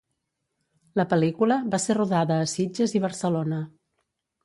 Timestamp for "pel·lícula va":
1.11-1.81